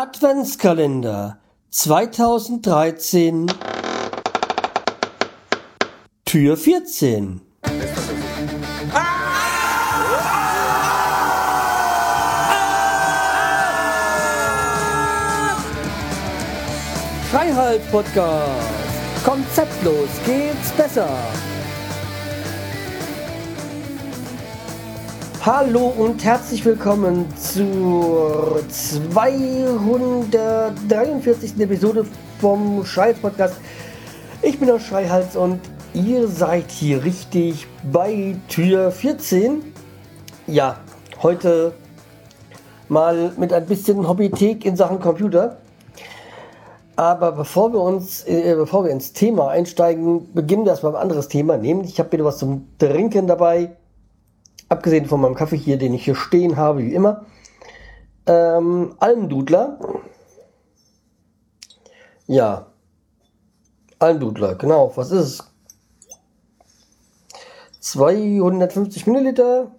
Adventskalender 0.00 1.36
2013 1.68 3.52
Tür 6.24 6.56
14 6.56 7.42
Freiheit 17.30 17.90
Podcast 17.90 18.48
Konzeptlos 19.22 20.08
geht's 20.24 20.72
besser 20.78 21.10
Hallo 25.52 25.92
und 25.98 26.24
herzlich 26.24 26.64
willkommen 26.64 27.26
zur 27.36 28.62
243. 28.68 31.58
Episode 31.58 32.06
vom 32.40 32.84
Schreihals 32.84 33.18
Podcast. 33.18 33.56
Ich 34.42 34.60
bin 34.60 34.68
der 34.68 34.78
Schreihals 34.78 35.34
und 35.34 35.58
ihr 35.92 36.28
seid 36.28 36.70
hier 36.70 37.04
richtig 37.04 37.66
bei 37.90 38.36
Tür 38.46 38.92
14. 38.92 39.60
Ja, 40.46 40.76
heute 41.20 41.72
mal 42.88 43.32
mit 43.36 43.52
ein 43.52 43.66
bisschen 43.66 44.06
Hobbythek 44.06 44.64
in 44.64 44.76
Sachen 44.76 45.00
Computer. 45.00 45.56
Aber 46.94 47.32
bevor 47.32 47.72
wir 47.72 47.80
uns, 47.80 48.22
äh, 48.22 48.54
bevor 48.56 48.84
wir 48.84 48.92
ins 48.92 49.14
Thema 49.14 49.48
einsteigen, 49.48 50.32
beginnen 50.32 50.64
wir 50.64 50.70
erstmal 50.70 50.94
ein 50.94 51.02
anderes 51.02 51.26
Thema. 51.26 51.56
Nämlich, 51.56 51.90
ich 51.90 51.98
habe 51.98 52.12
wieder 52.12 52.24
was 52.24 52.38
zum 52.38 52.68
Trinken 52.78 53.26
dabei 53.26 53.72
abgesehen 54.70 55.06
von 55.06 55.20
meinem 55.20 55.34
Kaffee 55.34 55.58
hier, 55.58 55.76
den 55.76 55.92
ich 55.92 56.04
hier 56.04 56.14
stehen 56.14 56.56
habe, 56.56 56.78
wie 56.84 56.94
immer, 56.94 57.26
ähm, 58.26 58.94
Almdudler. 58.98 59.78
Ja, 62.26 62.66
Almdudler, 63.98 64.54
genau. 64.54 64.92
Was 64.94 65.10
ist 65.10 65.20
es? 65.20 65.50
250 67.80 69.06
Milliliter 69.06 69.72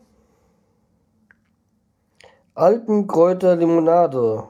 Alpenkräuter 2.53 3.55
Limonade. 3.55 4.44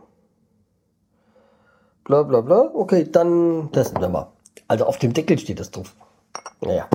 Bla 2.03 2.23
bla 2.23 2.41
bla. 2.41 2.71
Okay, 2.73 3.07
dann 3.09 3.69
testen 3.71 4.01
wir 4.01 4.09
mal. 4.09 4.31
Also 4.67 4.85
auf 4.85 4.97
dem 4.97 5.13
Deckel 5.13 5.37
steht 5.37 5.59
das 5.59 5.69
drauf. 5.69 5.95
Naja. 6.61 6.87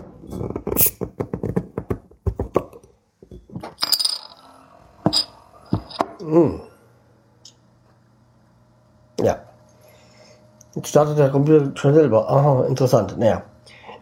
Startet 10.89 11.19
der 11.19 11.31
Computer 11.31 11.71
schon 11.77 11.95
selber. 11.95 12.29
Aha, 12.31 12.67
interessant. 12.67 13.19
Naja. 13.19 13.43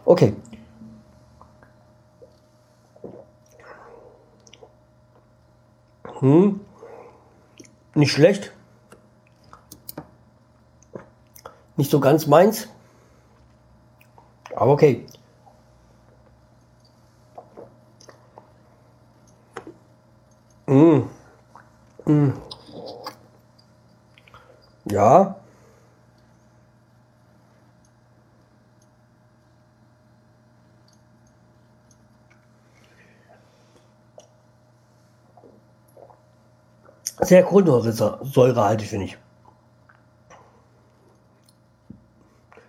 Okay. 0.05 0.35
Hm. 6.19 6.61
Nicht 7.93 8.11
schlecht. 8.11 8.51
Nicht 11.77 11.91
so 11.91 11.99
ganz 11.99 12.27
meins. 12.27 12.69
Aber 14.55 14.71
okay. 14.71 15.05
Mmh. 20.67 21.03
Hm. 22.05 22.33
Ja. 24.89 25.34
Sehr 37.25 37.43
kohlensäurehaltig, 37.43 38.87
finde 38.87 39.05
ich. 39.05 39.17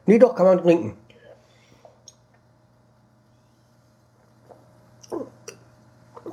Nee, 0.07 0.19
doch, 0.19 0.35
kann 0.35 0.47
man 0.47 0.63
trinken. 0.63 0.97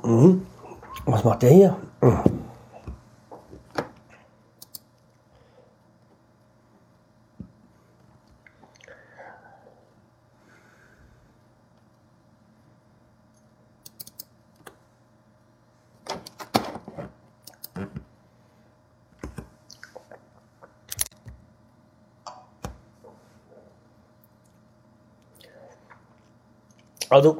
Mhm. 0.02 0.46
Was 1.04 1.24
macht 1.24 1.42
der 1.42 1.50
hier? 1.50 1.76
Mhm. 2.00 2.33
Also, 27.10 27.38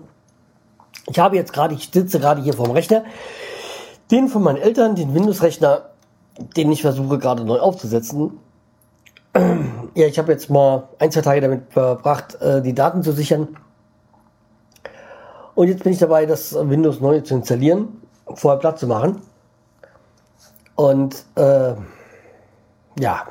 ich 1.07 1.19
habe 1.19 1.37
jetzt 1.37 1.53
gerade, 1.53 1.75
ich 1.75 1.91
sitze 1.93 2.19
gerade 2.19 2.43
hier 2.43 2.55
vorm 2.55 2.71
Rechner, 2.71 3.05
den 4.11 4.29
von 4.29 4.43
meinen 4.43 4.57
Eltern, 4.57 4.95
den 4.95 5.15
Windows-Rechner, 5.15 5.91
den 6.57 6.73
ich 6.73 6.83
versuche 6.83 7.19
gerade 7.19 7.45
neu 7.45 7.59
aufzusetzen. 7.59 8.39
Ja, 9.97 10.09
ich 10.09 10.19
habe 10.19 10.33
jetzt 10.33 10.51
mal 10.51 10.89
ein, 10.99 11.13
zwei 11.13 11.21
Tage 11.21 11.41
damit 11.41 11.73
verbracht, 11.73 12.35
äh, 12.41 12.61
die 12.63 12.75
Daten 12.75 13.05
zu 13.05 13.13
sichern. 13.13 13.57
Und 15.55 15.69
jetzt 15.69 15.85
bin 15.85 15.93
ich 15.93 16.01
dabei, 16.01 16.27
das 16.27 16.53
Windows 16.53 16.99
neu 16.99 17.21
zu 17.21 17.35
installieren, 17.35 18.03
vorher 18.35 18.59
Platz 18.59 18.81
zu 18.81 18.89
machen. 18.89 19.23
Und 20.75 21.25
äh, 21.37 21.75
ja, 22.99 23.27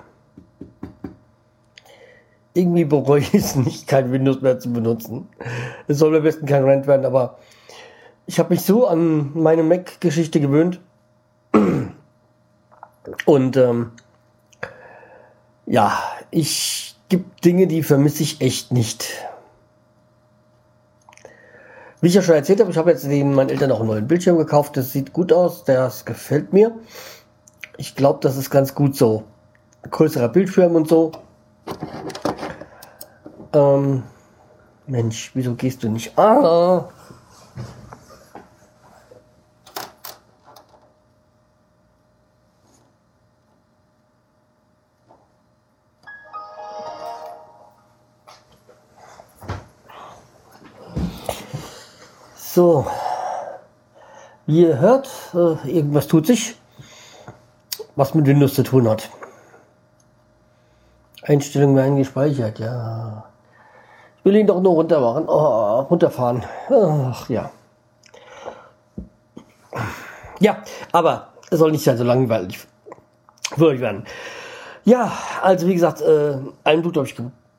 irgendwie 2.54 2.86
bereue 2.86 3.20
ich 3.20 3.34
es 3.34 3.56
nicht, 3.56 3.88
kein 3.88 4.12
Windows 4.12 4.42
mehr 4.42 4.60
zu 4.60 4.72
benutzen. 4.72 5.28
Es 5.88 5.98
soll 5.98 6.16
am 6.16 6.24
besten 6.24 6.46
kein 6.46 6.64
Rent 6.64 6.88
werden, 6.88 7.06
aber 7.06 7.38
ich 8.26 8.40
habe 8.40 8.54
mich 8.54 8.62
so 8.62 8.88
an 8.88 9.32
meine 9.34 9.64
Mac-Geschichte 9.64 10.40
gewöhnt. 10.40 10.80
Und 13.26 13.58
ähm, 13.58 13.92
ja, 15.66 15.98
ich 16.32 16.96
gibt 17.10 17.46
Dinge, 17.46 17.68
die 17.68 17.84
vermisse 17.84 18.24
ich 18.24 18.42
echt 18.42 18.72
nicht. 18.72 19.08
Wie 22.02 22.08
ich 22.08 22.16
ja 22.16 22.22
schon 22.22 22.36
erzählt 22.36 22.60
habe, 22.60 22.70
ich 22.70 22.78
habe 22.78 22.92
jetzt 22.92 23.06
den 23.06 23.34
meinen 23.34 23.50
Eltern 23.50 23.72
auch 23.72 23.80
einen 23.80 23.88
neuen 23.88 24.08
Bildschirm 24.08 24.38
gekauft. 24.38 24.76
Das 24.76 24.92
sieht 24.92 25.14
gut 25.14 25.32
aus, 25.32 25.64
das 25.64 26.06
gefällt 26.06 26.52
mir. 26.52 26.72
Ich 27.78 27.96
glaube, 27.96 28.20
das 28.22 28.36
ist 28.36 28.50
ganz 28.50 28.76
gut 28.76 28.96
so. 28.96 29.24
Größerer 29.90 30.30
Bildschirm 30.30 30.76
und 30.76 30.88
so. 30.88 31.12
Ähm, 33.54 34.04
Mensch, 34.88 35.32
wieso 35.36 35.54
gehst 35.54 35.84
du 35.84 35.90
nicht? 35.90 36.18
Ah! 36.18 36.90
So, 52.36 52.86
wie 54.46 54.62
ihr 54.62 54.80
hört, 54.80 55.10
äh, 55.34 55.72
irgendwas 55.72 56.08
tut 56.08 56.28
sich, 56.28 56.56
was 57.96 58.14
mit 58.14 58.28
Windows 58.28 58.54
zu 58.54 58.64
tun 58.64 58.88
hat. 58.88 59.10
Einstellungen 61.24 61.76
werden 61.76 61.98
gespeichert, 61.98 62.60
ja. 62.60 63.33
Will 64.24 64.36
ihn 64.36 64.48
doch 64.48 64.62
nur 64.62 64.74
runter 64.74 65.02
machen. 65.02 65.26
Oh, 65.28 65.82
runterfahren. 65.90 66.44
Ach 66.70 67.30
ja. 67.30 67.52
Ja, 70.40 70.58
aber 70.92 71.30
es 71.50 71.60
soll 71.60 71.72
nicht 71.72 71.84
sein 71.84 71.98
so 71.98 72.04
langweilig 72.04 72.60
euch 73.60 73.80
werden. 73.80 74.06
Ja, 74.86 75.12
also 75.42 75.68
wie 75.68 75.74
gesagt, 75.74 76.02
äh, 76.02 76.38
ein 76.64 76.82
Blut 76.82 76.98
habe 76.98 77.08
ich 77.08 77.16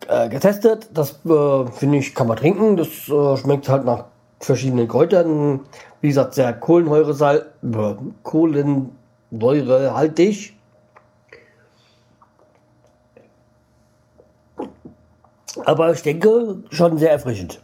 äh, 0.08 0.28
getestet. 0.28 0.88
Das 0.92 1.20
äh, 1.24 1.66
finde 1.66 1.98
ich, 1.98 2.14
kann 2.14 2.26
man 2.26 2.36
trinken. 2.36 2.76
Das 2.76 3.08
äh, 3.08 3.36
schmeckt 3.36 3.68
halt 3.68 3.84
nach 3.84 4.04
verschiedenen 4.40 4.88
Kräutern. 4.88 5.60
Wie 6.00 6.08
gesagt, 6.08 6.34
sehr 6.34 6.52
Kohlensäure, 6.52 7.46
äh, 7.62 7.94
Kohlensäure 8.22 9.94
haltig. 9.94 10.53
Aber 15.64 15.92
ich 15.92 16.02
denke, 16.02 16.64
schon 16.70 16.98
sehr 16.98 17.12
erfrischend. 17.12 17.62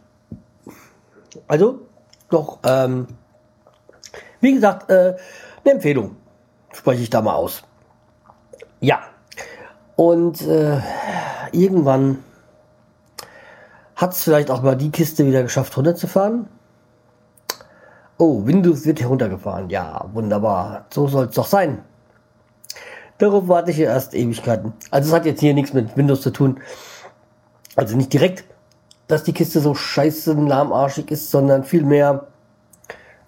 Also, 1.49 1.81
doch, 2.29 2.59
ähm, 2.65 3.09
wie 4.41 4.55
gesagt, 4.55 4.91
äh, 4.91 5.17
eine 5.65 5.75
Empfehlung 5.75 6.17
spreche 6.73 7.03
ich 7.03 7.11
da 7.11 7.21
mal 7.21 7.35
aus. 7.35 7.63
Ja, 8.81 9.01
Und 10.01 10.41
äh, 10.47 10.81
irgendwann 11.53 12.25
hat 13.97 14.13
es 14.13 14.25
vielleicht 14.25 14.51
auch 14.51 14.63
mal 14.63 14.75
die 14.75 14.91
Kiste 14.91 15.27
wieder 15.27 15.43
geschafft, 15.43 15.77
runterzufahren. 15.77 16.49
Oh, 18.17 18.47
Windows 18.47 18.87
wird 18.87 19.03
heruntergefahren. 19.03 19.69
Ja, 19.69 20.09
wunderbar. 20.15 20.87
So 20.89 21.07
soll 21.07 21.27
es 21.27 21.35
doch 21.35 21.45
sein. 21.45 21.85
Darauf 23.19 23.47
warte 23.49 23.73
ich 23.73 23.77
ja 23.77 23.91
erst 23.91 24.15
Ewigkeiten. 24.15 24.73
Also 24.91 25.11
es 25.11 25.15
hat 25.15 25.27
jetzt 25.27 25.41
hier 25.41 25.53
nichts 25.53 25.75
mit 25.75 25.95
Windows 25.99 26.23
zu 26.23 26.31
tun. 26.31 26.61
Also 27.77 27.97
nicht 27.97 28.13
direkt, 28.13 28.45
dass 29.09 29.25
die 29.25 29.33
Kiste 29.33 29.61
so 29.61 29.75
scheiße 29.75 30.33
lahmarschig 30.35 31.11
ist, 31.11 31.31
sondern 31.31 31.65
vielmehr, 31.65 32.27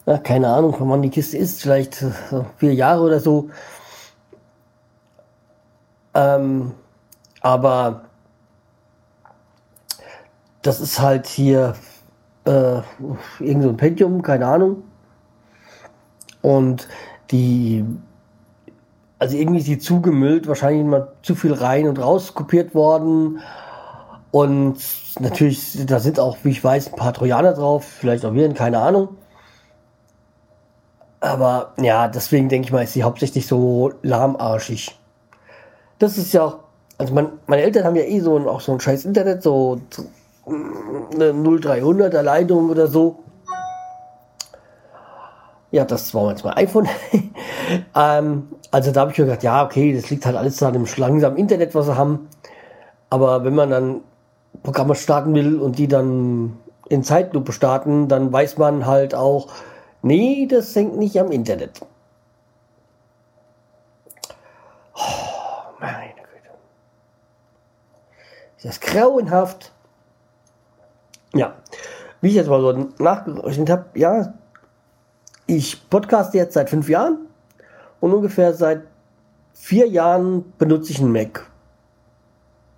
na, 0.06 0.18
keine 0.18 0.48
Ahnung, 0.48 0.76
wann 0.78 1.02
die 1.02 1.10
Kiste 1.10 1.36
ist, 1.36 1.62
vielleicht 1.62 2.02
äh, 2.02 2.10
vier 2.56 2.74
Jahre 2.74 3.02
oder 3.02 3.20
so. 3.20 3.50
Ähm, 6.14 6.72
aber 7.40 8.02
das 10.62 10.80
ist 10.80 11.00
halt 11.00 11.26
hier 11.26 11.74
äh, 12.44 12.80
irgend 13.40 13.62
so 13.62 13.68
ein 13.68 13.76
Pentium, 13.76 14.22
keine 14.22 14.46
Ahnung. 14.46 14.84
Und 16.40 16.88
die, 17.30 17.84
also 19.18 19.36
irgendwie 19.36 19.60
ist 19.60 19.68
die 19.68 19.78
zugemüllt, 19.78 20.46
wahrscheinlich 20.46 20.84
mal 20.84 21.12
zu 21.22 21.34
viel 21.34 21.52
rein 21.52 21.88
und 21.88 21.98
raus 21.98 22.34
kopiert 22.34 22.74
worden. 22.74 23.40
Und 24.32 24.79
natürlich, 25.20 25.87
da 25.87 26.00
sind 26.00 26.19
auch, 26.19 26.38
wie 26.43 26.50
ich 26.50 26.64
weiß, 26.64 26.88
ein 26.88 26.96
paar 26.96 27.12
Trojaner 27.12 27.52
drauf, 27.52 27.84
vielleicht 27.84 28.25
auch 28.25 28.32
Viren, 28.32 28.55
keine 28.55 28.79
Ahnung. 28.79 29.11
Aber 31.20 31.75
ja, 31.76 32.08
deswegen 32.08 32.49
denke 32.49 32.67
ich 32.67 32.73
mal, 32.73 32.82
ist 32.82 32.94
sie 32.94 33.05
hauptsächlich 33.05 33.46
so 33.46 33.93
lahmarschig. 34.02 34.99
Das 35.99 36.17
ist 36.17 36.32
ja 36.32 36.44
auch, 36.44 36.56
also 36.96 37.12
mein, 37.12 37.29
meine 37.46 37.62
Eltern 37.62 37.84
haben 37.84 37.94
ja 37.94 38.05
eh 38.05 38.20
so 38.20 38.37
ein, 38.37 38.49
auch 38.49 38.62
so 38.62 38.73
ein 38.73 38.81
scheiß 38.81 39.05
Internet, 39.05 39.43
so 39.43 39.81
eine 40.46 41.32
0300er 41.32 42.23
Leitung 42.23 42.70
oder 42.70 42.87
so. 42.87 43.19
Ja, 45.70 45.85
das 45.85 46.12
war 46.14 46.31
jetzt 46.31 46.43
mein 46.43 46.55
iPhone. 46.55 46.88
ähm, 47.94 48.49
also 48.70 48.93
da 48.93 49.02
habe 49.02 49.12
ich 49.12 49.19
mir 49.19 49.26
gedacht, 49.26 49.43
ja, 49.43 49.62
okay, 49.62 49.94
das 49.94 50.08
liegt 50.08 50.25
halt 50.25 50.37
alles 50.37 50.62
an 50.62 50.73
dem 50.73 50.87
langsamen 50.96 51.37
Internet, 51.37 51.75
was 51.75 51.85
sie 51.85 51.96
haben. 51.96 52.31
Aber 53.11 53.44
wenn 53.44 53.55
man 53.55 53.70
dann 53.70 54.00
Programme 54.62 54.94
starten 54.94 55.34
will 55.34 55.58
und 55.58 55.78
die 55.78 55.88
dann 55.88 56.58
in 56.88 57.02
Zeitlupe 57.02 57.52
starten, 57.52 58.08
dann 58.08 58.32
weiß 58.32 58.58
man 58.58 58.87
halt 58.87 59.14
auch, 59.14 59.49
nee, 60.02 60.46
das 60.46 60.75
hängt 60.76 60.96
nicht 60.96 61.19
am 61.19 61.32
Internet. 61.32 61.81
Oh, 64.94 65.81
meine 65.81 66.14
Güte. 66.14 66.50
Das 68.62 68.72
ist 68.72 68.81
grauenhaft. 68.82 69.72
Ja, 71.34 71.54
wie 72.20 72.28
ich 72.28 72.34
jetzt 72.34 72.49
mal 72.49 72.60
so 72.60 72.72
nachgerechnet 73.02 73.70
habe, 73.70 73.87
ja, 73.94 74.34
ich 75.46 75.88
podcaste 75.88 76.37
jetzt 76.37 76.54
seit 76.54 76.69
fünf 76.69 76.88
Jahren 76.88 77.26
und 78.00 78.12
ungefähr 78.12 78.52
seit 78.52 78.82
vier 79.54 79.88
Jahren 79.88 80.52
benutze 80.58 80.93
ich 80.93 81.00
einen 81.00 81.12
Mac. 81.12 81.46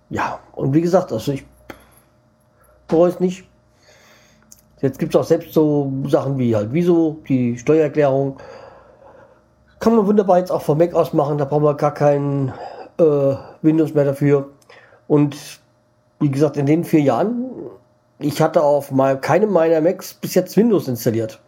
Ja, 0.09 0.39
und 0.53 0.73
wie 0.73 0.81
gesagt, 0.81 1.11
also 1.11 1.31
ich 1.31 1.45
bereue 2.87 3.09
es 3.09 3.19
nicht. 3.19 3.45
Jetzt 4.81 4.99
gibt 4.99 5.15
es 5.15 5.19
auch 5.19 5.25
selbst 5.25 5.53
so 5.53 5.91
Sachen 6.07 6.37
wie 6.37 6.55
halt 6.55 6.69
Wieso, 6.71 7.17
die 7.27 7.57
Steuererklärung. 7.57 8.37
Kann 9.79 9.95
man 9.95 10.05
wunderbar 10.05 10.39
jetzt 10.39 10.51
auch 10.51 10.61
vom 10.61 10.77
Mac 10.77 10.93
aus 10.93 11.13
machen, 11.13 11.37
da 11.37 11.45
brauchen 11.45 11.63
wir 11.63 11.75
gar 11.75 11.93
kein 11.93 12.53
äh, 12.97 13.35
Windows 13.61 13.93
mehr 13.93 14.05
dafür. 14.05 14.49
Und 15.07 15.59
wie 16.19 16.31
gesagt, 16.31 16.57
in 16.57 16.65
den 16.65 16.83
vier 16.83 17.01
Jahren 17.01 17.51
ich 18.19 18.41
hatte 18.41 18.63
auf 18.63 18.91
mal 18.91 19.19
keinem 19.19 19.51
meiner 19.51 19.81
Macs 19.81 20.13
bis 20.13 20.35
jetzt 20.35 20.55
Windows 20.57 20.87
installiert. 20.87 21.39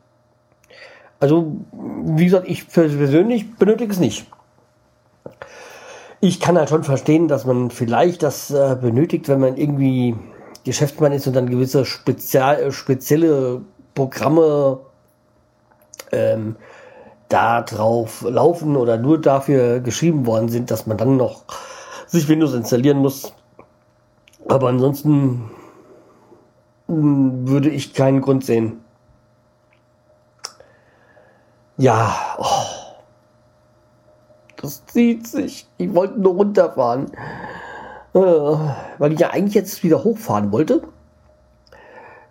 Also, 1.19 1.55
wie 1.71 2.25
gesagt, 2.25 2.47
ich 2.47 2.67
persönlich 2.67 3.55
benötige 3.55 3.91
es 3.91 3.99
nicht. 3.99 4.27
Ich 6.19 6.39
kann 6.39 6.57
halt 6.57 6.69
schon 6.69 6.83
verstehen, 6.83 7.27
dass 7.27 7.45
man 7.45 7.71
vielleicht 7.71 8.23
das 8.23 8.51
äh, 8.51 8.75
benötigt, 8.79 9.27
wenn 9.27 9.39
man 9.39 9.57
irgendwie 9.57 10.15
Geschäftsmann 10.67 11.13
ist 11.13 11.25
und 11.27 11.33
dann 11.33 11.49
gewisse 11.49 11.85
spezial, 11.85 12.61
äh, 12.61 12.71
spezielle 12.71 13.61
Programme 13.95 14.79
ähm, 16.11 16.55
da 17.29 17.61
drauf 17.61 18.25
laufen 18.27 18.75
oder 18.75 18.97
nur 18.97 19.19
dafür 19.19 19.79
geschrieben 19.79 20.25
worden 20.25 20.49
sind, 20.49 20.69
dass 20.69 20.85
man 20.85 20.97
dann 20.97 21.17
noch 21.17 21.43
sich 22.05 22.27
Windows 22.27 22.53
installieren 22.53 22.99
muss. 22.99 23.33
Aber 24.47 24.69
ansonsten 24.69 25.49
würde 26.87 27.69
ich 27.69 27.93
keinen 27.93 28.21
Grund 28.21 28.45
sehen. 28.45 28.81
Ja, 31.77 32.15
oh, 32.37 32.95
das 34.55 34.85
zieht 34.87 35.27
sich. 35.27 35.67
Ich 35.77 35.93
wollte 35.93 36.19
nur 36.19 36.33
runterfahren, 36.33 37.11
äh, 38.17 38.57
weil 38.97 39.13
ich 39.13 39.19
ja 39.19 39.29
eigentlich 39.29 39.53
jetzt 39.53 39.83
wieder 39.83 40.03
hochfahren 40.03 40.51
wollte. 40.51 40.81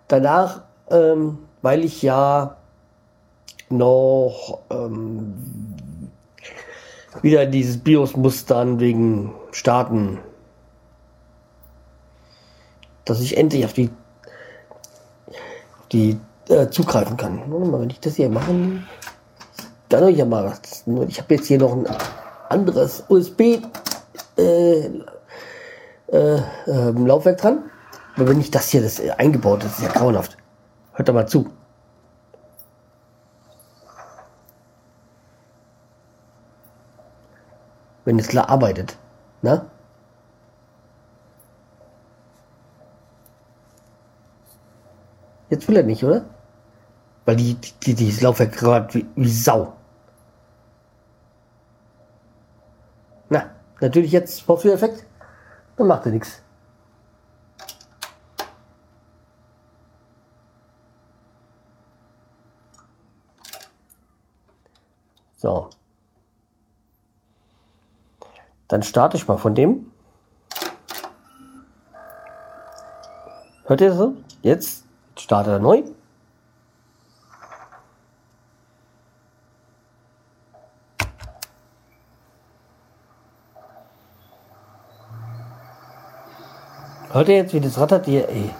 Danach, 0.07 0.63
ähm, 0.89 1.39
weil 1.61 1.83
ich 1.83 2.01
ja 2.01 2.57
noch 3.69 4.59
ähm, 4.69 5.33
wieder 7.21 7.45
dieses 7.45 7.77
BIOS 7.77 8.15
muss 8.15 8.45
dann 8.45 8.79
wegen 8.79 9.33
Starten, 9.51 10.19
dass 13.05 13.21
ich 13.21 13.37
endlich 13.37 13.65
auf 13.65 13.73
die 13.73 13.89
die 15.93 16.19
äh, 16.49 16.67
zugreifen 16.67 17.15
kann. 17.15 17.49
Mal, 17.49 17.79
wenn 17.79 17.89
ich 17.89 18.01
das 18.01 18.15
hier 18.15 18.29
mache, 18.29 18.83
dann 19.87 20.01
habe 20.01 20.11
ich 20.11 20.17
ja 20.17 20.25
mal. 20.25 20.53
Ich 21.07 21.19
habe 21.19 21.35
jetzt 21.35 21.47
hier 21.47 21.59
noch 21.59 21.73
ein 21.73 21.87
anderes 22.49 23.05
USB 23.07 23.61
äh, 24.37 24.89
äh, 26.07 26.39
ähm, 26.67 27.05
Laufwerk 27.05 27.37
dran. 27.37 27.69
Aber 28.15 28.29
wenn 28.29 28.39
ich 28.39 28.51
das 28.51 28.69
hier 28.69 28.81
das 28.81 28.99
eingebaut 29.17 29.63
ist, 29.63 29.79
ist 29.79 29.83
ja 29.83 29.89
grauenhaft. 29.89 30.37
Hört 30.93 31.07
da 31.07 31.13
mal 31.13 31.27
zu. 31.27 31.49
Wenn 38.05 38.17
es 38.17 38.27
klar 38.27 38.49
arbeitet. 38.49 38.97
Na? 39.41 39.65
Jetzt 45.49 45.67
will 45.67 45.77
er 45.77 45.83
nicht, 45.83 46.03
oder? 46.03 46.25
Weil 47.25 47.35
die, 47.35 47.55
die, 47.55 47.93
die 47.93 48.11
Laufwerk 48.11 48.53
gerade 48.53 48.93
wie, 48.93 49.05
wie 49.15 49.29
Sau. 49.29 49.73
Na, 53.29 53.51
natürlich 53.79 54.11
jetzt 54.11 54.41
Vorführeffekt. 54.41 55.05
Dann 55.77 55.87
macht 55.87 56.05
er 56.05 56.11
nichts. 56.11 56.41
So. 65.37 65.69
Dann 68.67 68.83
starte 68.83 69.15
ich 69.15 69.27
mal 69.27 69.37
von 69.37 69.55
dem. 69.55 69.91
Hört 73.65 73.81
ihr 73.81 73.93
so? 73.93 74.15
Jetzt 74.41 74.87
Starte 75.19 75.51
er 75.51 75.59
neu. 75.59 75.83
Hört 87.17 87.29
ihr 87.29 87.37
jetzt, 87.37 87.51
wie 87.55 87.59
das 87.59 87.79
rattert 87.79 88.05
hier? 88.05 88.29
Ey. 88.29 88.51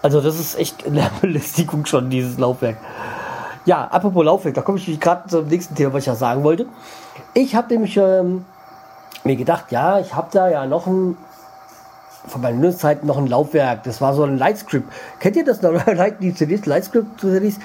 Also 0.00 0.22
das 0.22 0.40
ist 0.40 0.58
echt 0.58 0.88
Lärmbelästigung 0.88 1.84
schon, 1.84 2.08
dieses 2.08 2.38
Laufwerk. 2.38 2.78
Ja, 3.66 3.84
apropos 3.88 4.24
Laufwerk, 4.24 4.54
da 4.54 4.62
komme 4.62 4.78
ich 4.78 4.98
gerade 4.98 5.28
zum 5.28 5.46
nächsten 5.46 5.74
Thema, 5.74 5.92
was 5.92 6.04
ich 6.04 6.06
ja 6.06 6.14
sagen 6.14 6.42
wollte. 6.42 6.64
Ich 7.34 7.54
habe 7.54 7.68
nämlich 7.74 7.98
ähm, 7.98 8.46
mir 9.24 9.36
gedacht, 9.36 9.70
ja, 9.70 9.98
ich 9.98 10.14
habe 10.14 10.28
da 10.32 10.48
ja 10.48 10.64
noch 10.64 10.86
ein 10.86 11.18
von 12.26 12.40
meinen 12.40 12.62
Windows-Zeiten 12.62 13.06
noch 13.06 13.18
ein 13.18 13.26
Laufwerk. 13.26 13.82
Das 13.82 14.00
war 14.00 14.14
so 14.14 14.22
ein 14.22 14.38
Lightscript. 14.38 14.90
Kennt 15.18 15.36
ihr 15.36 15.44
das 15.44 15.60
noch? 15.60 15.72
Die 16.22 16.34
CDs, 16.34 16.64
Lightscript-CDs? 16.64 17.58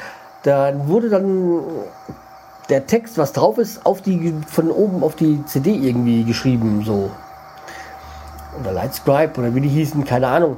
Da 0.44 0.74
wurde 0.88 1.08
dann 1.08 1.62
der 2.69 2.88
Text, 2.88 3.17
was 3.17 3.34
drauf 3.34 3.57
ist, 3.57 3.86
auf 3.86 4.01
die, 4.01 4.34
von 4.48 4.72
oben 4.72 5.03
auf 5.03 5.15
die 5.15 5.43
CD 5.45 5.74
irgendwie 5.74 6.24
geschrieben, 6.24 6.84
so. 6.84 7.12
Oder 8.60 8.72
Lightscribe 8.72 9.39
oder 9.39 9.53
wie 9.53 9.62
die 9.62 9.69
hießen, 9.69 10.03
keine 10.05 10.27
Ahnung. 10.27 10.57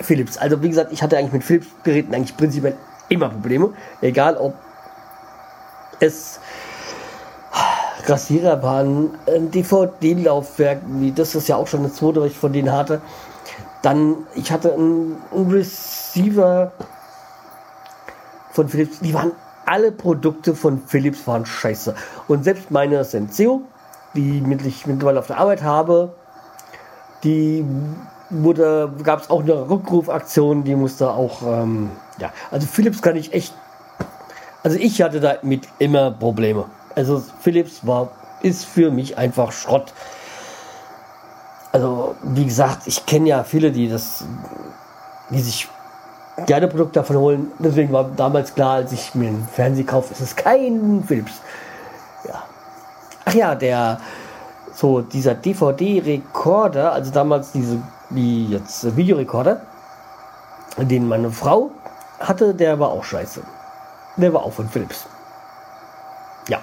Philips. 0.00 0.36
Also 0.36 0.62
wie 0.62 0.68
gesagt, 0.68 0.92
ich 0.92 1.02
hatte 1.02 1.16
eigentlich 1.16 1.32
mit 1.32 1.44
Philips-Geräten 1.44 2.14
eigentlich 2.14 2.36
prinzipiell 2.36 2.76
immer 3.08 3.28
Probleme. 3.28 3.72
Egal 4.00 4.36
ob 4.36 4.54
es 6.00 6.40
Rasierer 8.04 8.62
waren, 8.62 9.10
ein 9.26 9.50
DVD-Laufwerk, 9.50 10.80
wie 10.86 11.12
das 11.12 11.34
ist 11.34 11.48
ja 11.48 11.56
auch 11.56 11.66
schon 11.66 11.80
eine 11.80 11.92
zweite, 11.92 12.20
was 12.20 12.30
ich 12.30 12.38
von 12.38 12.52
denen 12.52 12.72
hatte. 12.72 13.00
Dann, 13.82 14.26
ich 14.34 14.52
hatte 14.52 14.72
einen, 14.74 15.16
einen 15.32 15.50
Receiver 15.50 16.72
von 18.50 18.68
Philips, 18.68 19.00
die 19.00 19.14
waren 19.14 19.32
alle 19.66 19.92
Produkte 19.92 20.54
von 20.54 20.80
Philips 20.86 21.26
waren 21.26 21.44
scheiße. 21.44 21.94
Und 22.28 22.44
selbst 22.44 22.70
meine 22.70 23.04
Senseo, 23.04 23.62
die 24.14 24.42
ich 24.64 24.86
mittlerweile 24.86 25.18
auf 25.18 25.26
der 25.26 25.38
Arbeit 25.38 25.62
habe, 25.62 26.14
die 27.24 27.64
wurde, 28.30 28.92
gab 29.02 29.22
es 29.22 29.30
auch 29.30 29.42
eine 29.42 29.68
Rückrufaktion, 29.68 30.64
die 30.64 30.74
musste 30.74 31.10
auch, 31.10 31.42
ähm, 31.42 31.90
ja, 32.18 32.32
also 32.50 32.66
Philips 32.66 33.02
kann 33.02 33.16
ich 33.16 33.32
echt, 33.32 33.54
also 34.62 34.78
ich 34.78 35.02
hatte 35.02 35.20
damit 35.20 35.68
immer 35.78 36.10
Probleme. 36.10 36.64
Also 36.94 37.22
Philips 37.40 37.86
war, 37.86 38.10
ist 38.42 38.64
für 38.64 38.90
mich 38.90 39.18
einfach 39.18 39.52
Schrott. 39.52 39.92
Also, 41.72 42.16
wie 42.22 42.44
gesagt, 42.44 42.86
ich 42.86 43.04
kenne 43.04 43.28
ja 43.28 43.44
viele, 43.44 43.70
die 43.70 43.88
das, 43.88 44.24
die 45.30 45.40
sich 45.40 45.68
gerne 46.44 46.68
Produkte 46.68 47.00
davon 47.00 47.16
holen. 47.16 47.52
Deswegen 47.58 47.92
war 47.92 48.10
damals 48.16 48.54
klar, 48.54 48.74
als 48.74 48.92
ich 48.92 49.14
mir 49.14 49.28
einen 49.28 49.48
Fernseher 49.50 49.86
kaufe, 49.86 50.12
ist 50.12 50.20
es 50.20 50.36
kein 50.36 51.02
Philips. 51.06 51.40
Ja. 52.28 52.42
Ach 53.24 53.34
ja, 53.34 53.54
der, 53.54 54.00
so 54.74 55.00
dieser 55.00 55.34
DVD-Rekorder, 55.34 56.92
also 56.92 57.10
damals 57.10 57.52
diese, 57.52 57.80
wie 58.10 58.46
jetzt 58.46 58.96
Videorekorder, 58.96 59.62
den 60.76 61.08
meine 61.08 61.30
Frau 61.30 61.70
hatte, 62.20 62.54
der 62.54 62.78
war 62.78 62.90
auch 62.90 63.04
scheiße. 63.04 63.42
Der 64.16 64.32
war 64.32 64.42
auch 64.42 64.52
von 64.52 64.68
Philips. 64.68 65.06
Ja. 66.48 66.60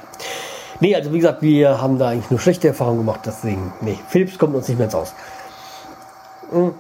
Nee, 0.79 0.95
also 0.95 1.11
wie 1.11 1.17
gesagt, 1.17 1.41
wir 1.41 1.81
haben 1.81 1.97
da 1.97 2.09
eigentlich 2.09 2.29
nur 2.29 2.39
schlechte 2.39 2.67
Erfahrungen 2.67 2.99
gemacht, 2.99 3.21
deswegen, 3.25 3.73
nee, 3.81 3.97
Philips 4.07 4.37
kommt 4.37 4.55
uns 4.55 4.67
nicht 4.67 4.77
mehr 4.77 4.85
ins 4.85 4.95
Aus. 4.95 5.13
Mhm. 6.51 6.73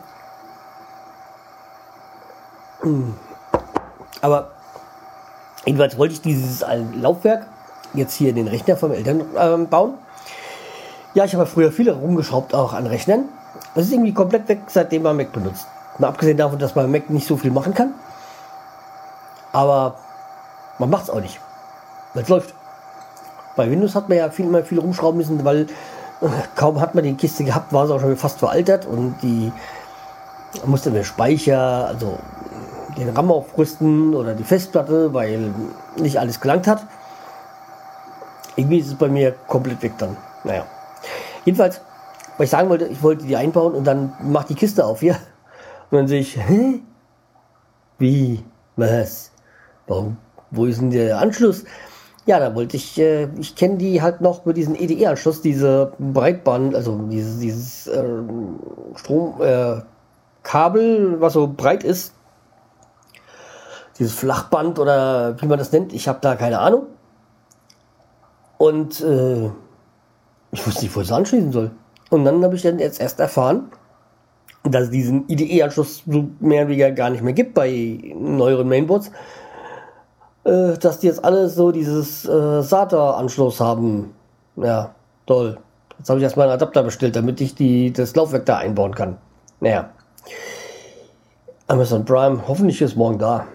Aber 4.21 4.51
jedenfalls 5.65 5.97
wollte 5.97 6.13
ich 6.13 6.21
dieses 6.21 6.63
Laufwerk 6.99 7.47
jetzt 7.93 8.15
hier 8.15 8.29
in 8.29 8.35
den 8.35 8.47
Rechner 8.47 8.75
vom 8.77 8.91
Eltern 8.91 9.21
äh, 9.35 9.65
bauen. 9.65 9.95
Ja, 11.13 11.25
ich 11.25 11.35
habe 11.35 11.45
früher 11.45 11.71
viele 11.71 11.93
rumgeschraubt, 11.93 12.55
auch 12.55 12.73
an 12.73 12.87
Rechnern. 12.87 13.25
Das 13.75 13.85
ist 13.85 13.91
irgendwie 13.91 14.13
komplett 14.13 14.47
weg, 14.47 14.61
seitdem 14.67 15.03
man 15.03 15.15
Mac 15.15 15.31
benutzt. 15.31 15.67
Mal 15.99 16.07
abgesehen 16.07 16.37
davon, 16.37 16.57
dass 16.57 16.75
man 16.75 16.91
Mac 16.91 17.09
nicht 17.09 17.27
so 17.27 17.37
viel 17.37 17.51
machen 17.51 17.73
kann. 17.73 17.93
Aber 19.51 19.95
man 20.79 20.89
macht 20.89 21.03
es 21.03 21.09
auch 21.11 21.21
nicht, 21.21 21.39
weil 22.13 22.23
es 22.23 22.29
läuft. 22.29 22.53
Bei 23.55 23.69
Windows 23.69 23.93
hat 23.93 24.09
man 24.09 24.17
ja 24.17 24.31
viel, 24.31 24.47
immer 24.47 24.63
viel 24.63 24.79
rumschrauben 24.79 25.19
müssen, 25.19 25.45
weil 25.45 25.67
äh, 26.21 26.27
kaum 26.55 26.81
hat 26.81 26.95
man 26.95 27.03
die 27.03 27.13
Kiste 27.13 27.43
gehabt, 27.43 27.71
war 27.71 27.85
es 27.85 27.91
auch 27.91 27.99
schon 27.99 28.17
fast 28.17 28.39
veraltert 28.39 28.87
und 28.87 29.15
die 29.21 29.51
musste 30.65 30.89
der 30.89 31.03
Speicher, 31.03 31.87
also 31.87 32.17
den 32.97 33.09
RAM 33.09 33.31
aufrüsten 33.31 34.15
oder 34.15 34.33
die 34.33 34.43
Festplatte, 34.43 35.13
weil 35.13 35.53
nicht 35.97 36.19
alles 36.19 36.39
gelangt 36.39 36.67
hat. 36.67 36.85
Irgendwie 38.55 38.79
ist 38.79 38.87
es 38.87 38.95
bei 38.95 39.07
mir 39.07 39.33
komplett 39.47 39.81
weg 39.81 39.93
dann. 39.97 40.17
Naja. 40.43 40.65
Jedenfalls, 41.45 41.81
was 42.37 42.45
ich 42.45 42.49
sagen 42.49 42.69
wollte, 42.69 42.85
ich 42.85 43.01
wollte 43.01 43.25
die 43.25 43.35
einbauen 43.35 43.73
und 43.73 43.85
dann 43.85 44.13
macht 44.21 44.49
die 44.49 44.55
Kiste 44.55 44.85
auf 44.85 44.99
hier. 44.99 45.17
Und 45.91 45.97
dann 45.97 46.07
sehe 46.07 46.21
ich, 46.21 46.37
hä? 46.37 46.81
Wie? 47.99 48.43
Was? 48.75 49.31
Warum? 49.87 50.17
Wo 50.51 50.65
ist 50.65 50.81
denn 50.81 50.89
der 50.91 51.19
Anschluss? 51.19 51.63
Ja, 52.25 52.39
da 52.39 52.55
wollte 52.55 52.77
ich, 52.77 52.97
äh, 52.99 53.27
ich 53.37 53.55
kenne 53.55 53.77
die 53.77 54.01
halt 54.01 54.21
noch 54.21 54.45
mit 54.45 54.55
diesem 54.55 54.75
EDE-Anschluss, 54.75 55.41
diese 55.41 55.91
Breitband, 55.99 56.73
also 56.73 56.97
dieses, 57.09 57.39
dieses 57.39 57.87
äh, 57.87 58.03
Stromkabel, 58.95 59.53
äh, 61.15 61.21
was 61.21 61.33
so 61.33 61.47
breit 61.47 61.83
ist, 61.83 62.13
dieses 64.03 64.17
Flachband 64.19 64.79
oder 64.79 65.41
wie 65.41 65.45
man 65.47 65.57
das 65.57 65.71
nennt, 65.71 65.93
ich 65.93 66.07
habe 66.07 66.19
da 66.21 66.35
keine 66.35 66.59
Ahnung. 66.59 66.87
Und 68.57 69.01
äh, 69.01 69.49
ich 70.51 70.65
wusste 70.67 70.83
nicht, 70.83 70.95
wo 70.95 71.01
ich 71.01 71.07
es 71.07 71.13
anschließen 71.13 71.51
soll. 71.51 71.71
Und 72.09 72.25
dann 72.25 72.43
habe 72.43 72.55
ich 72.55 72.61
dann 72.61 72.79
jetzt 72.79 73.01
erst 73.01 73.19
erfahren, 73.19 73.71
dass 74.63 74.83
es 74.83 74.89
diesen 74.91 75.27
IDE-Anschluss 75.27 76.03
so 76.05 76.29
mehr 76.39 76.61
oder 76.61 76.69
weniger 76.69 76.91
gar 76.91 77.09
nicht 77.09 77.23
mehr 77.23 77.33
gibt 77.33 77.53
bei 77.53 78.13
neueren 78.15 78.67
Mainboards. 78.67 79.11
Äh, 80.43 80.77
dass 80.77 80.99
die 80.99 81.07
jetzt 81.07 81.23
alle 81.23 81.49
so 81.49 81.71
dieses 81.71 82.25
äh, 82.25 82.61
SATA-Anschluss 82.61 83.59
haben. 83.59 84.13
Ja, 84.57 84.93
toll. 85.25 85.57
Jetzt 85.97 86.09
habe 86.09 86.19
ich 86.19 86.23
erstmal 86.23 86.47
einen 86.47 86.55
Adapter 86.55 86.83
bestellt, 86.83 87.15
damit 87.15 87.39
ich 87.39 87.55
die, 87.55 87.93
das 87.93 88.15
Laufwerk 88.15 88.45
da 88.45 88.57
einbauen 88.57 88.93
kann. 88.93 89.17
Naja. 89.59 89.89
Amazon 91.67 92.03
Prime, 92.03 92.45
hoffentlich 92.47 92.81
ist 92.81 92.97
morgen 92.97 93.17
da. 93.17 93.47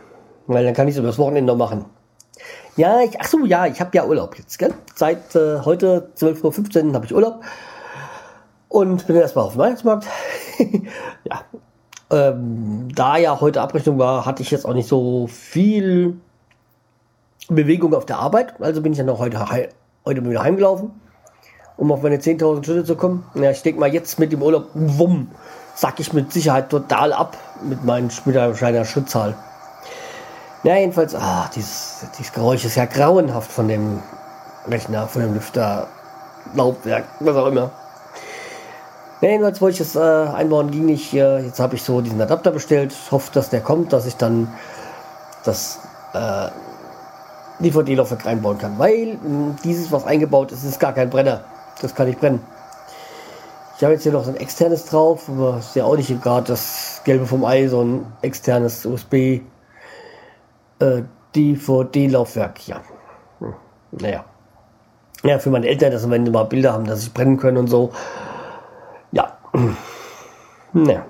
Weil 0.48 0.64
dann 0.64 0.74
kann 0.74 0.88
ich 0.88 0.94
es 0.94 0.98
über 0.98 1.08
das 1.08 1.18
Wochenende 1.18 1.52
noch 1.52 1.58
machen. 1.58 1.84
Ja, 2.76 3.00
ich, 3.00 3.20
ach 3.20 3.26
so, 3.26 3.44
ja, 3.44 3.66
ich 3.66 3.80
habe 3.80 3.90
ja 3.92 4.04
Urlaub 4.04 4.36
jetzt, 4.38 4.58
gell? 4.58 4.72
Seit 4.94 5.36
äh, 5.36 5.60
heute 5.60 6.10
12.15 6.16 6.86
Uhr 6.86 6.94
habe 6.94 7.04
ich 7.04 7.14
Urlaub. 7.14 7.40
Und 8.68 9.06
bin 9.06 9.16
erstmal 9.16 9.44
auf 9.44 9.52
dem 9.52 9.58
Weihnachtsmarkt. 9.58 10.06
ja. 11.24 11.42
Ähm, 12.10 12.88
da 12.94 13.18
ja 13.18 13.38
heute 13.40 13.60
Abrechnung 13.60 13.98
war, 13.98 14.24
hatte 14.24 14.42
ich 14.42 14.50
jetzt 14.50 14.64
auch 14.64 14.72
nicht 14.72 14.88
so 14.88 15.26
viel 15.26 16.16
Bewegung 17.48 17.94
auf 17.94 18.06
der 18.06 18.18
Arbeit. 18.18 18.54
Also 18.60 18.80
bin 18.80 18.92
ich 18.92 18.98
dann 18.98 19.10
auch 19.10 19.18
heute, 19.18 19.38
heute 20.06 20.24
wieder 20.24 20.42
heimgelaufen, 20.42 20.92
um 21.76 21.92
auf 21.92 22.02
meine 22.02 22.16
10.000 22.16 22.64
Schritte 22.64 22.84
zu 22.84 22.96
kommen. 22.96 23.26
Ja, 23.34 23.50
ich 23.50 23.62
denke 23.62 23.80
mal, 23.80 23.92
jetzt 23.92 24.18
mit 24.18 24.32
dem 24.32 24.42
Urlaub, 24.42 24.68
wumm, 24.72 25.28
sack 25.74 26.00
ich 26.00 26.14
mit 26.14 26.32
Sicherheit 26.32 26.70
total 26.70 27.12
ab 27.12 27.36
mit, 27.62 27.84
mit 27.84 27.84
meiner 27.84 28.84
Schrittzahl. 28.84 29.36
Ja, 30.64 30.76
jedenfalls, 30.76 31.14
ah, 31.14 31.48
dieses, 31.54 32.06
dieses 32.18 32.32
Geräusch 32.32 32.64
ist 32.64 32.74
ja 32.74 32.84
grauenhaft 32.84 33.50
von 33.50 33.68
dem 33.68 34.02
Rechner, 34.66 35.06
von 35.06 35.22
dem 35.22 35.34
Lüfter, 35.34 35.86
Laubwerk, 36.54 37.04
was 37.20 37.36
auch 37.36 37.46
immer. 37.46 37.70
Ja, 39.20 39.30
jedenfalls 39.30 39.60
wollte 39.60 39.82
ich 39.82 39.92
das 39.92 39.96
äh, 39.96 40.30
einbauen, 40.32 40.70
ging 40.70 40.86
nicht. 40.86 41.14
Äh, 41.14 41.40
jetzt 41.40 41.60
habe 41.60 41.76
ich 41.76 41.82
so 41.82 42.00
diesen 42.00 42.20
Adapter 42.20 42.50
bestellt, 42.50 42.94
hoffe, 43.10 43.30
dass 43.32 43.50
der 43.50 43.60
kommt, 43.60 43.92
dass 43.92 44.06
ich 44.06 44.16
dann 44.16 44.48
das 45.44 45.78
äh, 46.14 46.48
DVD-Laufwerk 47.60 48.26
reinbauen 48.26 48.58
kann. 48.58 48.78
Weil 48.78 49.16
mh, 49.22 49.56
dieses, 49.62 49.92
was 49.92 50.04
eingebaut 50.06 50.50
ist, 50.50 50.64
ist 50.64 50.80
gar 50.80 50.92
kein 50.92 51.10
Brenner. 51.10 51.42
Das 51.82 51.94
kann 51.94 52.08
nicht 52.08 52.18
brennen. 52.20 52.40
Ich 53.76 53.84
habe 53.84 53.94
jetzt 53.94 54.02
hier 54.02 54.12
noch 54.12 54.24
so 54.24 54.30
ein 54.30 54.36
externes 54.36 54.86
drauf, 54.86 55.28
aber 55.28 55.58
ist 55.58 55.76
ja 55.76 55.84
auch 55.84 55.96
nicht 55.96 56.20
gerade 56.20 56.48
das 56.48 57.00
Gelbe 57.04 57.26
vom 57.26 57.44
Ei, 57.44 57.68
so 57.68 57.82
ein 57.82 58.06
externes 58.22 58.84
USB 58.84 59.40
äh, 60.78 61.02
DVD-Laufwerk, 61.34 62.66
ja. 62.68 62.80
Hm. 63.40 63.54
Naja. 63.92 64.24
Ja, 65.24 65.38
für 65.38 65.50
meine 65.50 65.66
Eltern, 65.66 65.90
dass 65.92 66.08
wenn 66.08 66.24
sie 66.24 66.30
mal 66.30 66.44
Bilder 66.44 66.72
haben, 66.72 66.84
dass 66.84 67.02
sie 67.02 67.10
brennen 67.10 67.38
können 67.38 67.56
und 67.56 67.66
so. 67.66 67.92
Ja. 69.12 69.38
Naja. 70.72 71.06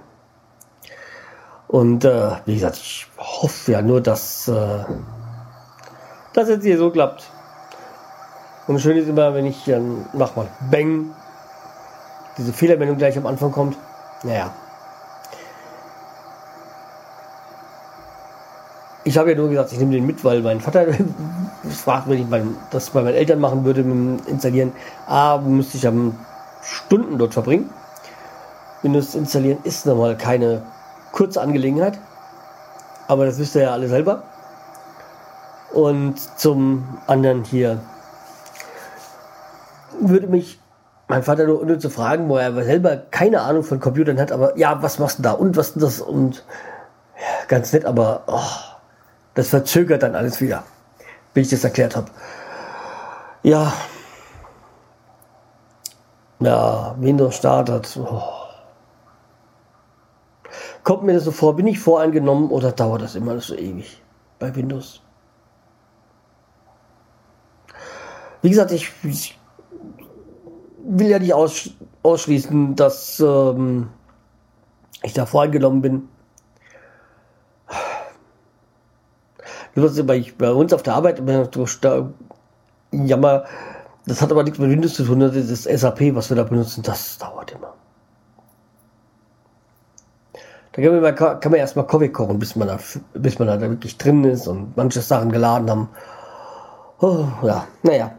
Und 1.66 2.04
äh, 2.04 2.30
wie 2.46 2.54
gesagt, 2.54 2.76
ich 2.76 3.06
hoffe 3.18 3.72
ja 3.72 3.82
nur, 3.82 4.00
dass 4.00 4.48
äh, 4.48 4.84
das 6.32 6.48
jetzt 6.48 6.64
hier 6.64 6.78
so 6.78 6.90
klappt. 6.90 7.30
Und 8.66 8.80
schön 8.80 8.96
ist 8.96 9.08
immer, 9.08 9.34
wenn 9.34 9.46
ich 9.46 9.64
dann 9.64 10.06
mach 10.14 10.37
mal 10.37 10.48
Bang, 10.70 11.10
diese 12.38 12.52
Fehlermeldung 12.52 12.96
gleich 12.96 13.18
am 13.18 13.26
Anfang 13.26 13.52
kommt. 13.52 13.76
Naja. 14.22 14.54
Ich 19.09 19.17
habe 19.17 19.31
ja 19.31 19.37
nur 19.38 19.49
gesagt, 19.49 19.73
ich 19.73 19.79
nehme 19.79 19.93
den 19.93 20.05
mit, 20.05 20.23
weil 20.23 20.43
mein 20.43 20.61
Vater 20.61 20.85
fragt, 21.71 22.11
wenn 22.11 22.21
ich 22.21 22.29
mein, 22.29 22.55
das 22.71 22.91
bei 22.91 23.00
meinen 23.00 23.15
Eltern 23.15 23.41
machen 23.41 23.65
würde 23.65 23.83
mit 23.83 24.21
dem 24.21 24.27
Installieren. 24.27 24.73
A, 25.07 25.38
müsste 25.38 25.79
ich 25.79 25.87
am 25.87 26.15
Stunden 26.61 27.17
dort 27.17 27.33
verbringen. 27.33 27.71
Windows 28.83 29.15
installieren 29.15 29.61
ist 29.65 29.87
nochmal 29.87 30.15
keine 30.15 30.61
kurze 31.12 31.41
Angelegenheit. 31.41 31.99
Aber 33.07 33.25
das 33.25 33.38
wisst 33.38 33.55
ihr 33.55 33.62
ja 33.62 33.73
alle 33.73 33.88
selber. 33.88 34.25
Und 35.73 36.21
zum 36.38 36.85
anderen 37.07 37.45
hier 37.45 37.81
würde 40.03 40.27
mich 40.27 40.61
mein 41.09 41.23
Vater 41.23 41.47
nur, 41.47 41.65
nur 41.65 41.79
zu 41.79 41.88
fragen, 41.88 42.29
wo 42.29 42.37
er 42.37 42.53
selber 42.62 42.99
keine 43.11 43.41
Ahnung 43.41 43.62
von 43.62 43.81
Computern 43.81 44.21
hat, 44.21 44.33
aber 44.33 44.59
ja, 44.59 44.83
was 44.83 44.99
machst 44.99 45.21
du 45.21 45.23
da 45.23 45.33
und 45.33 45.57
was 45.57 45.69
ist 45.71 45.83
das 45.83 46.00
und 46.03 46.45
ja, 47.17 47.47
ganz 47.49 47.73
nett, 47.73 47.87
aber 47.87 48.25
oh, 48.27 48.67
das 49.38 49.50
verzögert 49.50 50.02
dann 50.02 50.16
alles 50.16 50.40
wieder, 50.40 50.64
wie 51.33 51.42
ich 51.42 51.49
das 51.49 51.62
erklärt 51.62 51.95
habe. 51.95 52.11
Ja. 53.45 53.73
Ja, 56.40 56.97
Windows 56.99 57.37
startet. 57.37 57.97
Oh. 57.97 58.21
Kommt 60.83 61.04
mir 61.04 61.12
das 61.14 61.23
so 61.23 61.30
vor, 61.30 61.54
bin 61.54 61.68
ich 61.68 61.78
voreingenommen 61.78 62.50
oder 62.50 62.73
dauert 62.73 63.02
das 63.02 63.14
immer 63.14 63.38
so 63.38 63.54
ewig? 63.54 64.02
bei 64.40 64.54
Windows. 64.57 65.00
Wie 68.42 68.50
gesagt, 68.50 68.73
ich, 68.73 68.90
ich 69.04 69.38
will 70.85 71.09
ja 71.09 71.21
nicht 71.21 71.35
aus, 71.35 71.71
ausschließen, 72.02 72.75
dass 72.75 73.21
ähm, 73.21 73.90
ich 75.04 75.12
da 75.12 75.26
voreingenommen 75.26 75.80
bin. 75.80 76.09
Bei, 80.04 80.25
bei 80.38 80.50
uns 80.50 80.73
auf 80.73 80.82
der 80.82 80.94
Arbeit, 80.94 81.23
jammer, 82.90 83.44
das 84.06 84.23
hat 84.23 84.30
aber 84.30 84.42
nichts 84.42 84.58
mit 84.58 84.70
Windows 84.70 84.94
zu 84.94 85.04
tun, 85.04 85.20
das 85.20 85.35
ist 85.35 85.64
SAP, 85.64 86.14
was 86.14 86.30
wir 86.30 86.37
da 86.37 86.44
benutzen, 86.44 86.82
das 86.82 87.18
dauert 87.18 87.52
immer. 87.52 87.75
Da 90.73 90.82
kann 90.82 91.00
man, 91.00 91.14
kann 91.14 91.50
man 91.50 91.61
erstmal 91.61 91.87
Kaffee 91.87 92.08
kochen, 92.08 92.38
bis 92.38 92.56
man, 92.56 92.68
da, 92.68 92.78
bis 93.14 93.38
man 93.38 93.49
da 93.49 93.61
wirklich 93.61 93.99
drin 93.99 94.25
ist 94.25 94.47
und 94.47 94.76
manche 94.76 95.00
Sachen 95.00 95.30
geladen 95.32 95.68
haben. 95.68 95.88
Oh, 97.00 97.26
ja, 97.42 97.66
naja. 97.82 98.12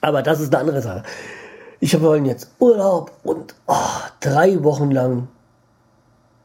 Aber 0.00 0.22
das 0.22 0.40
ist 0.40 0.52
eine 0.52 0.60
andere 0.60 0.82
Sache. 0.82 1.04
Ich 1.78 1.94
habe 1.94 2.16
jetzt 2.18 2.50
Urlaub 2.58 3.12
und 3.22 3.54
oh, 3.66 3.74
drei 4.20 4.62
Wochen 4.62 4.90
lang, 4.90 5.28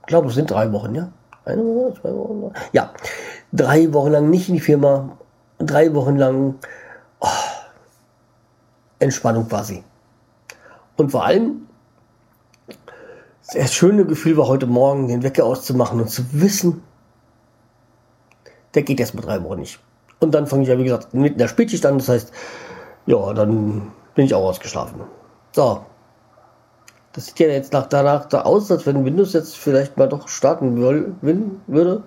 ich 0.01 0.07
glaube, 0.07 0.29
es 0.29 0.35
sind 0.35 0.51
drei 0.51 0.71
Wochen, 0.71 0.95
ja? 0.95 1.09
Eine 1.47 1.63
Woche, 1.63 1.93
zwei 2.01 2.13
Wochen? 2.13 2.53
Ja, 2.73 2.91
drei 3.53 3.93
Wochen 3.93 4.11
lang 4.11 4.29
nicht 4.29 4.49
in 4.49 4.55
die 4.55 4.61
Firma, 4.61 5.17
drei 5.59 5.93
Wochen 5.93 6.17
lang 6.17 6.55
oh, 7.21 7.27
Entspannung 8.99 9.47
quasi. 9.47 9.83
Und 10.97 11.11
vor 11.11 11.25
allem, 11.25 11.67
das 13.53 13.73
schöne 13.73 14.05
Gefühl 14.05 14.35
war 14.35 14.47
heute 14.47 14.67
Morgen, 14.67 15.07
den 15.07 15.23
Wecker 15.23 15.45
auszumachen 15.45 16.01
und 16.01 16.09
zu 16.09 16.23
wissen, 16.33 16.83
der 18.73 18.83
geht 18.83 18.99
erst 18.99 19.15
mal 19.15 19.21
drei 19.21 19.41
Wochen 19.41 19.59
nicht. 19.59 19.79
Und 20.19 20.35
dann 20.35 20.47
fange 20.47 20.63
ich 20.63 20.69
ja, 20.69 20.77
wie 20.77 20.83
gesagt, 20.83 21.13
mit 21.13 21.39
der 21.39 21.47
Spätschicht 21.47 21.85
an. 21.85 21.97
Das 21.97 22.09
heißt, 22.09 22.33
ja, 23.05 23.33
dann 23.33 23.93
bin 24.15 24.25
ich 24.25 24.33
auch 24.33 24.49
ausgeschlafen. 24.49 25.01
So. 25.53 25.85
Das 27.17 27.25
sieht 27.25 27.39
ja 27.39 27.47
jetzt 27.47 27.73
nach 27.73 27.87
danach 27.87 28.25
da 28.25 28.43
aus, 28.43 28.69
als 28.69 28.85
wenn 28.85 29.03
Windows 29.03 29.33
jetzt 29.33 29.57
vielleicht 29.57 29.97
mal 29.97 30.07
doch 30.07 30.27
starten 30.27 30.79
will, 30.79 31.15
würde. 31.65 32.03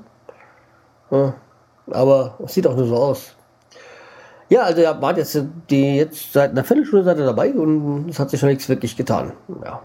Ja, 1.11 1.35
aber 1.91 2.39
es 2.45 2.55
sieht 2.55 2.65
auch 2.69 2.77
nur 2.77 2.87
so 2.87 2.95
aus. 2.95 3.35
Ja, 4.49 4.63
also 4.63 4.83
ihr 4.83 5.03
wart 5.03 5.17
jetzt 5.17 5.37
die 5.69 5.97
jetzt 5.97 6.33
seit 6.33 6.53
einer 6.53 6.63
Viertelstunde 6.63 7.05
seid 7.05 7.19
ihr 7.19 7.27
dabei 7.27 7.53
und 7.53 8.09
es 8.09 8.21
hat 8.21 8.31
sich 8.31 8.39
schon 8.39 8.51
nichts 8.51 8.69
wirklich 8.69 8.97
getan. 8.97 9.33
Ja. 9.65 9.83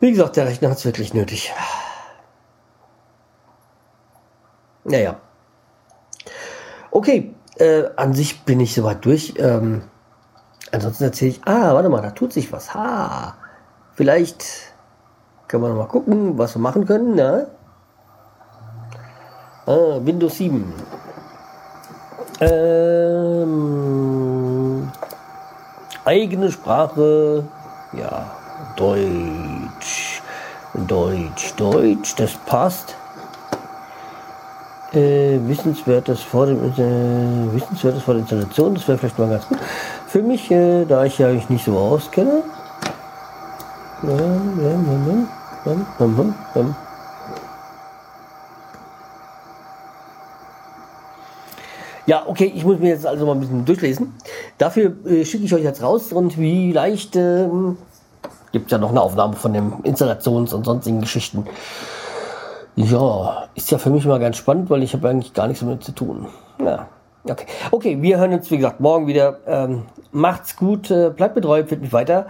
Wie 0.00 0.10
gesagt, 0.10 0.36
der 0.36 0.46
Rechner 0.46 0.70
hat 0.70 0.78
es 0.78 0.84
wirklich 0.84 1.14
nötig. 1.14 1.54
Naja. 4.82 5.20
Okay, 6.90 7.36
äh, 7.58 7.84
an 7.94 8.14
sich 8.14 8.42
bin 8.42 8.58
ich 8.58 8.74
soweit 8.74 9.04
durch. 9.04 9.34
Ähm, 9.38 9.82
ansonsten 10.72 11.04
erzähle 11.04 11.30
ich, 11.32 11.40
ah, 11.44 11.74
warte 11.74 11.88
mal, 11.88 12.02
da 12.02 12.10
tut 12.10 12.32
sich 12.32 12.52
was. 12.52 12.74
Ha, 12.74 13.34
vielleicht 13.94 14.44
können 15.46 15.62
wir 15.62 15.68
noch 15.70 15.76
mal 15.76 15.88
gucken, 15.88 16.36
was 16.38 16.54
wir 16.54 16.60
machen 16.60 16.86
können. 16.86 17.14
Ne? 17.14 17.48
Ah, 19.66 19.98
Windows 20.00 20.36
7. 20.36 20.72
Ähm, 22.40 23.68
eigene 26.04 26.52
Sprache, 26.52 27.44
ja, 27.92 28.30
Deutsch, 28.76 30.22
Deutsch, 30.86 31.54
Deutsch, 31.56 32.14
das 32.16 32.34
passt. 32.46 32.94
Äh, 34.92 35.40
Wissenswertes 35.46 36.22
vor 36.22 36.46
dem 36.46 36.64
äh, 36.64 37.52
Wissenswertes 37.54 38.02
vor 38.02 38.14
der 38.14 38.22
Installation, 38.22 38.74
das 38.74 38.88
wäre 38.88 38.96
vielleicht 38.96 39.18
mal 39.18 39.28
ganz 39.28 39.46
gut. 39.46 39.58
Für 40.08 40.22
mich, 40.22 40.50
äh, 40.50 40.86
da 40.86 41.04
ich 41.04 41.18
ja 41.18 41.28
eigentlich 41.28 41.50
nicht 41.50 41.66
so 41.66 41.76
auskenne. 41.76 42.42
Ja, 52.06 52.22
okay, 52.26 52.50
ich 52.54 52.64
muss 52.64 52.78
mir 52.78 52.88
jetzt 52.88 53.06
also 53.06 53.26
mal 53.26 53.32
ein 53.32 53.40
bisschen 53.40 53.66
durchlesen. 53.66 54.14
Dafür 54.56 54.94
äh, 55.04 55.26
schicke 55.26 55.44
ich 55.44 55.52
euch 55.52 55.62
jetzt 55.62 55.82
raus 55.82 56.10
und 56.10 56.32
vielleicht 56.32 57.14
äh, 57.14 57.46
gibt 58.52 58.70
ja 58.70 58.78
noch 58.78 58.88
eine 58.88 59.02
Aufnahme 59.02 59.36
von 59.36 59.52
den 59.52 59.74
Installations- 59.82 60.54
und 60.54 60.64
sonstigen 60.64 61.02
Geschichten. 61.02 61.44
Ja, 62.76 63.48
ist 63.54 63.70
ja 63.70 63.76
für 63.76 63.90
mich 63.90 64.06
mal 64.06 64.20
ganz 64.20 64.38
spannend, 64.38 64.70
weil 64.70 64.82
ich 64.82 64.94
habe 64.94 65.06
eigentlich 65.06 65.34
gar 65.34 65.48
nichts 65.48 65.60
damit 65.60 65.84
zu 65.84 65.92
tun. 65.92 66.28
Ja, 66.64 66.88
okay. 67.24 67.44
Okay, 67.72 68.00
wir 68.00 68.16
hören 68.16 68.32
uns, 68.32 68.50
wie 68.50 68.56
gesagt, 68.56 68.80
morgen 68.80 69.06
wieder. 69.06 69.40
Ähm, 69.46 69.82
macht's 70.12 70.56
gut, 70.56 70.90
äh, 70.90 71.10
bleibt 71.10 71.34
betreu, 71.34 71.64
fit 71.64 71.80
mich 71.80 71.92
weiter. 71.92 72.26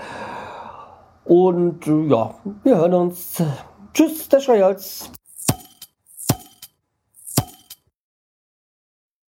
Und 1.25 1.87
äh, 1.87 2.07
ja, 2.07 2.35
wir 2.65 2.77
hören 2.77 2.95
uns. 2.95 3.43
Tschüss, 3.95 4.29
der 4.29 4.41
Schreihals. 4.41 5.11